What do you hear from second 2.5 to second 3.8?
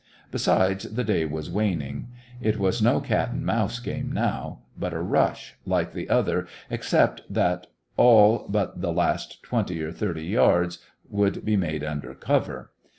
was no cat and mouse